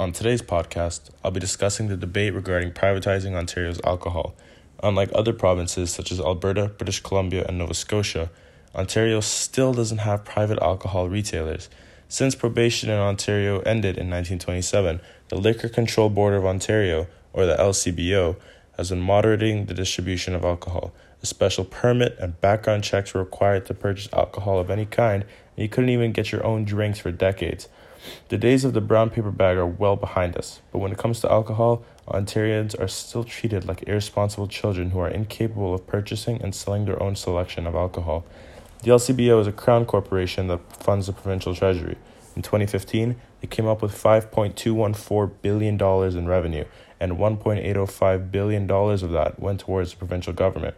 On 0.00 0.12
today's 0.12 0.40
podcast, 0.40 1.10
I'll 1.22 1.30
be 1.30 1.40
discussing 1.40 1.88
the 1.88 1.96
debate 1.98 2.32
regarding 2.32 2.70
privatizing 2.70 3.34
Ontario's 3.34 3.82
alcohol. 3.84 4.34
Unlike 4.82 5.10
other 5.14 5.34
provinces 5.34 5.92
such 5.92 6.10
as 6.10 6.18
Alberta, 6.18 6.68
British 6.68 7.00
Columbia, 7.00 7.44
and 7.46 7.58
Nova 7.58 7.74
Scotia, 7.74 8.30
Ontario 8.74 9.20
still 9.20 9.74
doesn't 9.74 9.98
have 9.98 10.24
private 10.24 10.58
alcohol 10.62 11.10
retailers. 11.10 11.68
Since 12.08 12.34
prohibition 12.34 12.88
in 12.88 12.96
Ontario 12.96 13.58
ended 13.58 13.98
in 13.98 14.08
1927, 14.08 15.02
the 15.28 15.36
Liquor 15.36 15.68
Control 15.68 16.08
Board 16.08 16.32
of 16.32 16.46
Ontario, 16.46 17.06
or 17.34 17.44
the 17.44 17.56
LCBO, 17.56 18.36
has 18.78 18.88
been 18.88 19.02
moderating 19.02 19.66
the 19.66 19.74
distribution 19.74 20.34
of 20.34 20.46
alcohol. 20.46 20.94
A 21.22 21.26
special 21.26 21.66
permit 21.66 22.16
and 22.18 22.40
background 22.40 22.84
checks 22.84 23.12
were 23.12 23.20
required 23.20 23.66
to 23.66 23.74
purchase 23.74 24.08
alcohol 24.14 24.58
of 24.58 24.70
any 24.70 24.86
kind, 24.86 25.24
and 25.24 25.62
you 25.62 25.68
couldn't 25.68 25.90
even 25.90 26.12
get 26.12 26.32
your 26.32 26.42
own 26.42 26.64
drinks 26.64 27.00
for 27.00 27.12
decades. 27.12 27.68
The 28.28 28.38
days 28.38 28.64
of 28.64 28.72
the 28.72 28.80
brown 28.80 29.10
paper 29.10 29.30
bag 29.30 29.56
are 29.56 29.66
well 29.66 29.96
behind 29.96 30.36
us, 30.36 30.60
but 30.72 30.78
when 30.78 30.92
it 30.92 30.98
comes 30.98 31.20
to 31.20 31.30
alcohol, 31.30 31.84
Ontarians 32.08 32.78
are 32.80 32.88
still 32.88 33.24
treated 33.24 33.66
like 33.66 33.84
irresponsible 33.86 34.48
children 34.48 34.90
who 34.90 34.98
are 34.98 35.08
incapable 35.08 35.74
of 35.74 35.86
purchasing 35.86 36.40
and 36.42 36.54
selling 36.54 36.84
their 36.84 37.02
own 37.02 37.14
selection 37.14 37.66
of 37.66 37.74
alcohol. 37.74 38.24
The 38.82 38.90
LCBO 38.90 39.40
is 39.40 39.46
a 39.46 39.52
crown 39.52 39.84
corporation 39.84 40.46
that 40.48 40.60
funds 40.82 41.06
the 41.06 41.12
provincial 41.12 41.54
treasury. 41.54 41.98
In 42.34 42.42
2015, 42.42 43.16
it 43.42 43.50
came 43.50 43.66
up 43.66 43.82
with 43.82 43.92
$5.214 43.92 45.32
billion 45.42 45.80
in 46.18 46.26
revenue, 46.26 46.64
and 46.98 47.12
$1.805 47.12 48.30
billion 48.30 48.70
of 48.70 49.10
that 49.10 49.38
went 49.38 49.60
towards 49.60 49.90
the 49.90 49.96
provincial 49.96 50.32
government. 50.32 50.74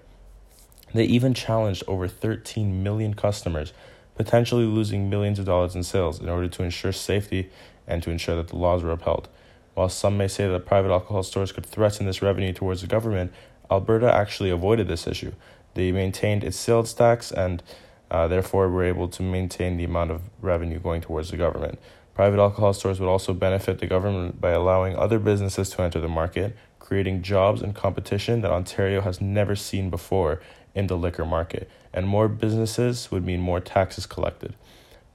They 0.95 1.05
even 1.05 1.35
challenged 1.35 1.85
over 1.87 2.09
13 2.09 2.83
million 2.83 3.15
customers, 3.15 3.73
potentially 4.15 4.65
losing 4.65 5.09
millions 5.09 5.39
of 5.39 5.47
dollars 5.47 5.75
in 5.75 5.83
sales 5.83 6.21
in 6.21 6.29
order 6.29 6.49
to 6.49 6.63
ensure 6.63 6.93
safety 6.93 7.51
and 7.87 8.03
to 8.03 8.11
ensure 8.11 8.37
that 8.37 8.49
the 8.49 8.57
laws 8.57 8.83
were 8.83 8.93
upheld. 8.93 9.29
While 9.75 9.89
some 9.89 10.17
may 10.17 10.29
say 10.29 10.49
that 10.49 10.67
private 10.67 10.91
alcohol 10.91 11.23
stores 11.23 11.53
could 11.53 11.67
threaten 11.67 12.07
this 12.07 12.23
revenue 12.23 12.53
towards 12.53 12.83
the 12.83 12.87
government, 12.87 13.33
Alberta 13.71 14.13
actually 14.13 14.51
avoided 14.51 14.87
this 14.87 15.07
issue. 15.07 15.33
They 15.75 15.93
maintained 15.93 16.45
its 16.45 16.59
sales 16.59 16.93
tax 16.93 17.33
and 17.33 17.63
uh, 18.11 18.29
therefore 18.29 18.69
were 18.69 18.85
able 18.85 19.09
to 19.09 19.23
maintain 19.23 19.79
the 19.79 19.85
amount 19.85 20.11
of 20.11 20.21
revenue 20.43 20.79
going 20.79 21.01
towards 21.01 21.31
the 21.31 21.39
government. 21.39 21.79
Private 22.15 22.39
alcohol 22.39 22.75
stores 22.75 23.01
would 23.01 23.09
also 23.09 23.33
benefit 23.33 23.79
the 23.79 23.87
government 23.87 24.39
by 24.39 24.51
allowing 24.51 24.95
other 24.97 25.19
businesses 25.19 25.71
to 25.71 25.83
enter 25.83 25.99
the 25.99 26.09
market, 26.09 26.55
creating 26.93 27.23
jobs 27.23 27.63
and 27.63 27.75
competition 27.75 28.43
that 28.43 28.51
Ontario 28.51 29.01
has 29.01 29.19
never 29.19 29.57
seen 29.57 29.89
before 29.89 30.43
in 30.75 30.89
the 30.89 30.95
liquor 30.95 31.25
market, 31.25 31.67
and 31.91 32.07
more 32.07 32.29
businesses 32.29 33.11
would 33.11 33.25
mean 33.25 33.41
more 33.41 33.61
taxes 33.61 34.05
collected. 34.05 34.55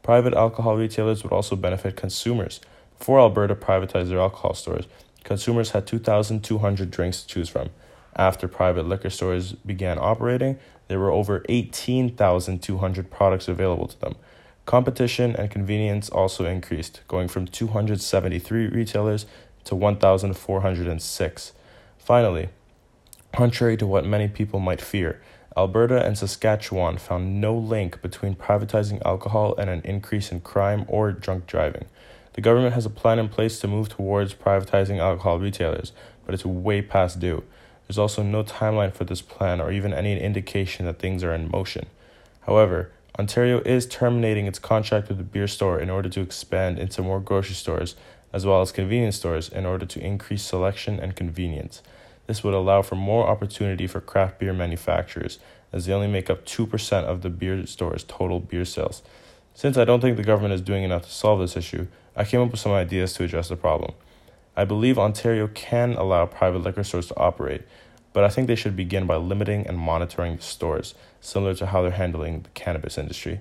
Private 0.02 0.34
alcohol 0.34 0.76
retailers 0.76 1.22
would 1.22 1.32
also 1.32 1.56
benefit 1.56 1.96
consumers. 1.96 2.62
Before 2.98 3.20
Alberta 3.20 3.54
privatized 3.54 4.10
their 4.10 4.18
alcohol 4.18 4.56
stores, 4.56 4.88
consumers 5.24 5.70
had 5.70 5.86
2,200 5.86 6.90
drinks 6.90 7.22
to 7.22 7.28
choose 7.28 7.48
from. 7.48 7.70
After 8.16 8.48
private 8.48 8.88
liquor 8.88 9.12
stores 9.12 9.52
began 9.52 10.00
operating, 10.00 10.58
there 10.88 10.98
were 10.98 11.12
over 11.12 11.46
18,200 11.48 13.12
products 13.12 13.48
available 13.48 13.88
to 13.88 14.02
them. 14.02 14.16
Competition 14.66 15.36
and 15.36 15.52
convenience 15.52 16.10
also 16.10 16.46
increased, 16.46 17.02
going 17.08 17.28
from 17.28 17.46
273 17.46 18.66
retailers 18.70 19.28
to 19.66 19.76
1,406. 19.76 21.54
Finally, 22.08 22.48
contrary 23.34 23.76
to 23.76 23.86
what 23.86 24.06
many 24.06 24.30
people 24.30 24.62
might 24.62 24.80
fear, 24.80 25.22
Alberta 25.58 26.06
and 26.06 26.18
Saskatchewan 26.18 26.98
found 26.98 27.42
no 27.42 27.54
link 27.54 28.02
between 28.02 28.34
privatizing 28.34 29.02
alcohol 29.04 29.54
and 29.58 29.70
an 29.70 29.82
increase 29.84 30.32
in 30.32 30.40
crime 30.40 30.86
or 30.88 31.12
drunk 31.12 31.48
driving. 31.48 31.84
The 32.32 32.40
government 32.40 32.76
has 32.76 32.86
a 32.86 32.90
plan 32.90 33.20
in 33.20 33.28
place 33.28 33.60
to 33.60 33.68
move 33.68 33.90
towards 33.90 34.34
privatizing 34.34 35.00
alcohol 35.00 35.38
retailers, 35.38 35.92
but 36.26 36.34
it's 36.34 36.46
way 36.46 36.82
past 36.82 37.20
due. 37.20 37.44
There's 37.86 37.98
also 37.98 38.24
no 38.24 38.42
timeline 38.42 38.94
for 38.94 39.04
this 39.04 39.22
plan 39.22 39.60
or 39.60 39.70
even 39.70 39.94
any 39.94 40.18
indication 40.18 40.86
that 40.86 41.00
things 41.00 41.26
are 41.26 41.36
in 41.36 41.52
motion. 41.52 41.88
However, 42.44 42.90
Ontario 43.20 43.60
is 43.66 43.86
terminating 43.86 44.48
its 44.48 44.60
contract 44.60 45.10
with 45.10 45.18
the 45.18 45.26
beer 45.26 45.48
store 45.48 45.78
in 45.78 45.90
order 45.90 46.08
to 46.08 46.22
expand 46.22 46.80
into 46.80 47.02
more 47.02 47.20
grocery 47.20 47.56
stores 47.56 47.98
as 48.34 48.46
well 48.46 48.62
as 48.62 48.72
convenience 48.72 49.16
stores 49.16 49.50
in 49.50 49.66
order 49.66 49.86
to 49.86 50.00
increase 50.00 50.44
selection 50.44 51.00
and 51.00 51.16
convenience. 51.16 51.82
This 52.28 52.44
would 52.44 52.54
allow 52.54 52.82
for 52.82 52.96
more 52.96 53.28
opportunity 53.28 53.88
for 53.88 54.02
craft 54.02 54.40
beer 54.40 54.54
manufacturers, 54.54 55.40
as 55.72 55.86
they 55.86 55.94
only 55.94 56.08
make 56.08 56.30
up 56.30 56.46
2% 56.46 57.04
of 57.04 57.22
the 57.22 57.30
beer 57.30 57.66
store's 57.66 58.04
total 58.04 58.40
beer 58.40 58.66
sales. 58.66 59.02
Since 59.54 59.78
I 59.78 59.86
don't 59.86 60.02
think 60.02 60.18
the 60.18 60.24
government 60.24 60.54
is 60.54 60.62
doing 60.62 60.84
enough 60.84 61.04
to 61.04 61.12
solve 61.12 61.40
this 61.40 61.58
issue, 61.58 61.88
I 62.16 62.26
came 62.26 62.42
up 62.42 62.52
with 62.52 62.60
some 62.60 62.74
ideas 62.74 63.14
to 63.14 63.24
address 63.24 63.50
the 63.50 63.56
problem. 63.56 63.94
I 64.56 64.66
believe 64.66 65.00
Ontario 65.00 65.48
can 65.48 65.94
allow 65.94 66.26
private 66.26 66.60
liquor 66.60 66.84
stores 66.84 67.08
to 67.08 67.18
operate, 67.18 67.62
but 68.12 68.24
I 68.24 68.30
think 68.30 68.48
they 68.48 68.56
should 68.56 68.76
begin 68.76 69.06
by 69.06 69.16
limiting 69.16 69.66
and 69.68 69.78
monitoring 69.78 70.36
the 70.36 70.42
stores, 70.42 70.96
similar 71.22 71.54
to 71.56 71.68
how 71.68 71.82
they're 71.82 71.92
handling 71.92 72.42
the 72.42 72.50
cannabis 72.50 72.98
industry. 72.98 73.40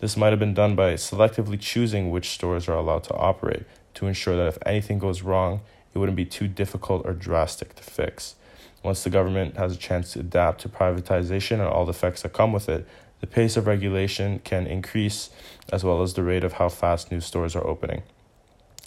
This 0.00 0.16
might 0.16 0.30
have 0.30 0.38
been 0.38 0.54
done 0.54 0.76
by 0.76 0.94
selectively 0.94 1.58
choosing 1.58 2.10
which 2.10 2.30
stores 2.30 2.68
are 2.68 2.76
allowed 2.76 3.04
to 3.04 3.14
operate 3.14 3.64
to 3.94 4.06
ensure 4.06 4.36
that 4.36 4.46
if 4.46 4.58
anything 4.64 4.98
goes 4.98 5.22
wrong, 5.22 5.60
it 5.94 5.98
wouldn't 5.98 6.16
be 6.16 6.24
too 6.24 6.48
difficult 6.48 7.04
or 7.04 7.12
drastic 7.12 7.74
to 7.76 7.82
fix. 7.82 8.36
Once 8.82 9.04
the 9.04 9.10
government 9.10 9.56
has 9.56 9.74
a 9.74 9.78
chance 9.78 10.12
to 10.12 10.20
adapt 10.20 10.60
to 10.62 10.68
privatization 10.68 11.52
and 11.52 11.62
all 11.62 11.84
the 11.84 11.90
effects 11.90 12.22
that 12.22 12.32
come 12.32 12.52
with 12.52 12.68
it, 12.68 12.86
the 13.20 13.26
pace 13.26 13.56
of 13.56 13.66
regulation 13.66 14.38
can 14.38 14.66
increase 14.66 15.30
as 15.70 15.84
well 15.84 16.00
as 16.00 16.14
the 16.14 16.22
rate 16.22 16.44
of 16.44 16.54
how 16.54 16.68
fast 16.68 17.12
new 17.12 17.20
stores 17.20 17.54
are 17.54 17.66
opening. 17.66 18.02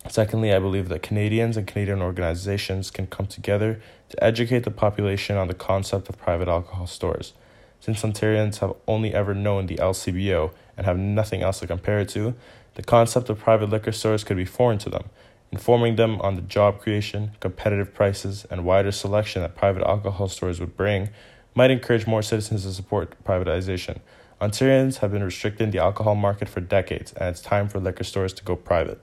Secondly, 0.10 0.54
I 0.54 0.60
believe 0.60 0.90
that 0.90 1.02
Canadians 1.02 1.56
and 1.56 1.68
Canadian 1.68 2.02
organizations 2.02 2.92
can 2.92 3.08
come 3.08 3.28
together 3.28 3.82
to 4.10 4.24
educate 4.24 4.64
the 4.64 4.72
population 4.72 5.38
on 5.38 5.48
the 5.48 5.54
concept 5.54 6.10
of 6.10 6.18
private 6.18 6.48
alcohol 6.48 6.88
stores. 6.88 7.34
Since 7.80 8.02
Ontarians 8.02 8.60
have 8.60 8.74
only 8.88 9.14
ever 9.14 9.34
known 9.34 9.68
the 9.68 9.76
LCBO 9.76 10.52
and 10.78 10.86
have 10.86 10.98
nothing 10.98 11.42
else 11.42 11.60
to 11.60 11.68
compare 11.68 12.00
it 12.00 12.10
to, 12.10 12.36
the 12.76 12.84
concept 12.84 13.30
of 13.30 13.40
private 13.40 13.70
liquor 13.70 13.92
stores 13.92 14.24
could 14.24 14.38
be 14.38 14.46
foreign 14.46 14.80
to 14.80 14.90
them 14.90 15.10
informing 15.54 15.98
them 15.98 16.20
on 16.22 16.34
the 16.36 16.42
job 16.42 16.80
creation, 16.80 17.32
competitive 17.40 17.94
prices, 17.94 18.44
and 18.50 18.66
wider 18.66 18.92
selection 18.92 19.44
that 19.44 19.56
private 19.56 19.84
alcohol 19.84 20.28
stores 20.28 20.60
would 20.60 20.76
bring 20.76 21.10
might 21.54 21.70
encourage 21.70 22.08
more 22.08 22.24
citizens 22.24 22.64
to 22.64 22.74
support 22.74 23.14
privatization. 23.24 24.00
Ontarians 24.42 24.98
have 24.98 25.12
been 25.12 25.24
restricting 25.24 25.70
the 25.70 25.78
alcohol 25.78 26.16
market 26.16 26.50
for 26.50 26.60
decades, 26.60 27.14
and 27.14 27.30
it's 27.30 27.40
time 27.40 27.70
for 27.70 27.80
liquor 27.80 28.04
stores 28.04 28.34
to 28.34 28.44
go 28.44 28.56
private. 28.56 29.00